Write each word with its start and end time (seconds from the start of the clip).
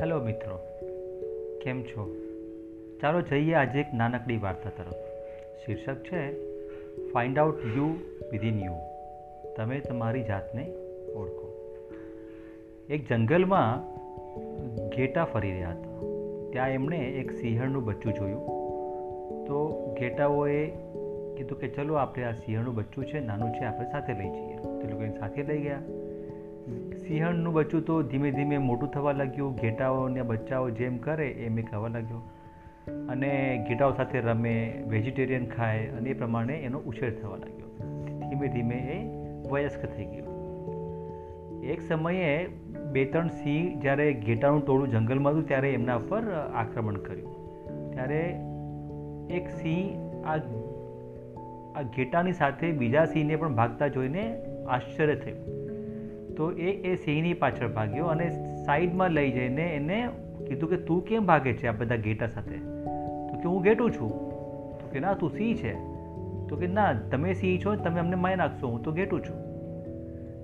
Hello 0.00 0.20
મિત્રો, 0.20 0.58
કેમ 1.64 1.82
છો? 1.82 2.16
ચાલો 3.02 3.20
જઈએ 3.20 3.54
આજે 3.54 3.80
એક 3.80 3.86
નાનકડી 3.94 4.36
વાર્તા 4.36 4.70
તરફ. 4.70 4.94
શીર્ષક 5.64 5.94
છે 5.94 6.32
find 7.12 7.38
out 7.38 7.64
you 7.76 7.84
within 8.32 8.58
you 8.58 8.72
તમે 9.56 9.80
તમારી 9.80 10.22
જાતને 10.22 10.72
ઓળખો. 11.14 11.74
એક 12.90 13.08
જંગલમાં 13.08 13.96
ઘેટા 14.88 15.24
ફરી 15.24 15.50
રહ્યા 15.50 15.70
હતા. 15.70 16.00
ત્યાં 16.52 16.70
એમણે 16.70 16.98
એક 16.98 17.30
સિંહણનું 17.30 17.84
બચ્ચું 17.84 18.12
જોયું. 18.14 18.46
તો 19.46 19.86
ઘેટાઓએ 20.00 20.66
કીધું 21.36 21.58
કે, 21.58 21.68
ચલો, 21.68 21.94
આપણે 21.94 22.24
આ 22.24 22.32
સિંહણનું 22.32 22.74
બચ્ચું 22.74 23.06
છે, 23.06 23.20
નાનું 23.20 23.52
છે, 23.52 23.64
આપણે 23.64 23.86
સાથે 23.90 24.12
લઈ 24.12 24.30
જઈએ. 24.30 24.56
તે 24.56 24.88
લોકો 24.88 25.02
એને 25.02 25.18
સાથે 25.18 25.42
લઈ 25.42 25.62
ગયા. 25.62 25.78
સિંહણનું 27.06 27.52
બચ્ચું 27.52 27.82
તો 27.82 28.02
ધીમે 28.02 28.30
ધીમે 28.30 28.58
મોટું 28.58 28.88
થવા 28.88 29.12
લાગ્યું. 29.12 29.54
ઘેટાઓને 29.54 30.22
બચ્ચાઓ 30.22 30.70
જેમ 30.70 30.96
કરે 30.96 31.28
એમ 31.28 31.58
એ 31.58 31.62
ખાવા 31.62 31.88
લાગ્યો. 31.88 32.30
અને 33.08 33.64
ઘેટાઓ 33.68 33.92
સાથે 33.92 34.20
રમે, 34.20 34.84
વેજીટેરિયન 34.88 35.46
ખાય 35.46 35.86
અને 35.86 36.10
એ 36.10 36.12
પ્રમાણે 36.12 36.54
એનો 36.54 36.78
ઉછેર 36.78 37.14
થવા 37.14 37.36
લાગ્યો. 37.36 37.66
ધીમે 38.28 38.48
ધીમે 38.48 38.74
એ 38.74 39.04
વયસ્ક 39.52 39.96
થઈ 39.96 40.04
ગયો. 40.04 40.30
એક 41.64 41.80
સમયે 41.80 42.46
બે 42.92 43.04
ત્રણ 43.04 43.28
સિંહ 43.28 43.80
જ્યારે 43.80 44.12
ઘેટાનું 44.12 44.66
ટોળું 44.66 44.88
જંગલમાં 44.88 45.32
હતું 45.32 45.48
ત્યારે 45.48 45.72
એમના 45.72 45.98
પર 45.98 46.22
આક્રમણ 46.54 46.94
કર્યું. 46.94 47.50
ત્યારે 47.92 48.40
એક 49.30 49.48
સિંહ 49.48 49.98
આ 50.24 50.36
આ 51.76 51.82
ઘેટાની 51.82 52.32
સાથે 52.32 52.72
બીજા 52.72 53.04
સિંહને 53.04 53.36
પણ 53.36 53.54
ભાગતા 53.54 53.88
જોઈને 53.88 54.42
આશ્ચર્ય 54.68 55.14
થયું. 55.14 55.69
તો 56.36 56.52
એ 56.52 56.70
એ 56.70 56.96
સિંહની 56.96 57.34
પાછળ 57.34 57.68
ભાગ્યો 57.68 58.06
અને 58.06 58.30
સાઈડમાં 58.66 59.10
લઈ 59.10 59.30
જઈને 59.30 59.76
એને 59.76 60.08
કીધું 60.48 60.70
કે 60.70 60.76
તું 60.76 61.04
કેમ 61.04 61.26
ભાગે 61.26 61.52
છે 61.52 61.66
આ 61.66 61.72
બધા 61.72 61.96
ઘેટા 61.96 62.26
સાથે? 62.26 62.56
તો 63.30 63.36
કે 63.36 63.48
હું 63.48 63.62
ઘેટું 63.62 63.92
છું. 63.92 64.10
તો 64.80 64.88
કે 64.92 65.00
ના, 65.00 65.14
તું 65.14 65.30
સિંહ 65.30 65.56
છે. 65.56 65.74
તો 66.48 66.56
કે 66.60 66.66
ના, 66.66 66.92
તમે 66.92 67.34
સિંહ 67.34 67.60
છો, 67.64 67.74
તમે 67.74 68.00
અમને 68.00 68.16
માય 68.16 68.36
નાખશો, 68.36 68.68
હું 68.68 68.82
તો 68.82 68.92
ઘેટું 68.92 69.24
છું. 69.24 69.36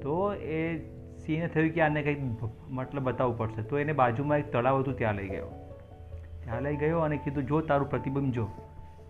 તો 0.00 0.34
એ 0.34 0.78
સિંહને 1.18 1.48
થયું 1.48 1.70
કે 1.70 1.80
આને 1.80 2.02
કંઈક 2.02 2.18
મતલબ 2.68 3.02
બતાવવું 3.02 3.38
પડશે. 3.38 3.62
તો 3.62 3.78
એને 3.78 3.92
બાજુમાં 3.92 4.38
એક 4.38 4.52
તળાવ 4.52 4.78
હતું, 4.78 4.98
ત્યાં 4.98 5.14
લઈ 5.14 5.28
ગયો. 5.28 5.46
ત્યાં 6.44 6.62
લઈ 6.62 6.76
ગયો 6.76 6.98
અને 6.98 7.16
કીધું, 7.16 7.46
જો, 7.46 7.60
તારું 7.60 7.90
પ્રતિબિંબ 7.90 8.32
જો. 8.32 8.48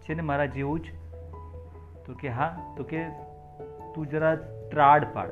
છે 0.02 0.14
ને 0.14 0.22
મારા 0.22 0.46
જેવું 0.46 0.80
જ? 0.80 0.83
તો 2.06 2.14
કે 2.20 2.28
હા. 2.28 2.74
તો 2.77 2.84
કે 2.84 3.02
તું 3.94 4.06
જરા 4.06 4.34
ત્રાડ 4.70 5.05
પાડ. 5.12 5.28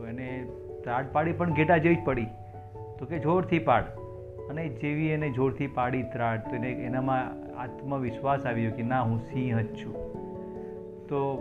તો 0.00 0.06
એને 0.06 0.46
ત્રાડ 0.84 1.04
પાડી 1.12 1.32
પણ 1.32 1.54
ઘેટા 1.54 1.76
જેવી 1.76 1.94
જ 1.94 1.98
પડી. 2.04 2.26
તો 2.98 3.06
કે 3.06 3.18
જોરથી 3.18 3.58
પાડ. 3.58 3.84
અને 4.50 4.68
જેવી 4.68 5.08
એને 5.08 5.30
જોરથી 5.30 5.66
પાડી 5.66 6.02
ત્રાડ, 6.02 6.38
તો 6.38 6.56
એને 6.56 6.70
એનામાં 6.70 7.26
આત્મવિશ્વાસ 7.60 8.46
આવ્યો 8.46 8.70
કે 8.70 8.82
ના, 8.82 9.00
હું 9.00 9.18
સિંહ 9.18 9.60
જ 9.60 9.66
છું. 9.66 9.94
તો 11.08 11.40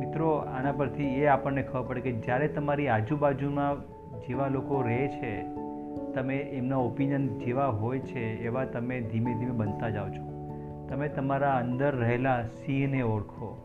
મિત્રો, 0.00 0.30
આના 0.30 0.72
પરથી 0.72 1.04
એ 1.04 1.26
આપણને 1.26 1.62
ખબર 1.62 1.82
પડે 1.82 2.00
કે 2.00 2.12
જ્યારે 2.12 2.48
તમારી 2.48 2.88
આજુબાજુમાં 2.88 3.80
જેવા 4.28 4.48
લોકો 4.48 4.82
રહે 4.82 5.08
છે, 5.08 5.42
તમે 6.14 6.36
એમના 6.36 6.76
ઓપિનિયન 6.76 7.38
જેવા 7.38 7.66
હોય 7.66 7.98
છે, 7.98 8.44
એવા 8.44 8.64
તમે 8.64 9.00
ધીમે 9.00 9.34
ધીમે 9.34 9.52
બનતા 9.52 9.90
જાઓ 9.90 10.08
છો. 10.08 10.54
તમે 10.88 11.08
તમારા 11.08 11.56
અંદર 11.56 11.96
રહેલા 11.96 12.42
સિંહને 12.42 13.02
ઓળખો, 13.02 13.56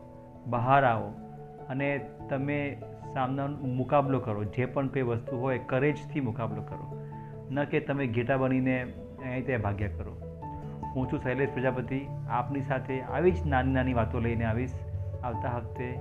બહાર 0.46 0.84
આવો. 0.84 1.27
અને 1.68 2.08
તમે 2.30 2.76
સામનાનો 3.12 3.66
મુકાબલો 3.66 4.18
કરો, 4.18 4.44
જે 4.44 4.66
પણ 4.66 4.88
કોઈ 4.88 5.02
વસ્તુ 5.02 5.36
હોય 5.36 5.58
કરેજથી 5.58 6.20
મુકાબલો 6.20 6.62
કરો. 6.62 7.04
ન 7.50 7.64
કે 7.64 7.80
તમે 7.80 8.06
ઘેટા 8.06 8.36
બનીને 8.36 8.82
અહીં 9.22 9.46
ત્યાં 9.46 9.60
ભાગ્યા 9.60 9.88
કરો. 9.88 10.12
હું 10.96 11.12
છું 11.12 11.22
શૈલેષ 11.22 11.48
પ્રજાપતિ, 11.52 12.06
આપની 12.28 12.60
સાથે 12.60 13.00
આવી 13.00 13.30
જ 13.30 13.46
નાની 13.46 13.72
નાની 13.72 13.94
વાતો 13.94 14.20
લઈને 14.20 14.44
આવીશ. 14.44 14.74
આવતા 15.24 15.56
હપ્તે 15.56 15.94